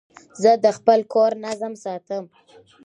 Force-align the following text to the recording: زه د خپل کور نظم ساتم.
زه 0.41 0.51
د 0.63 0.65
خپل 0.77 0.99
کور 1.13 1.31
نظم 1.45 1.73
ساتم. 1.83 2.23